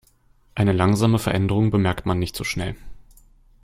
[0.55, 2.75] Eine langsame Veränderung bemerkt man nicht so schnell.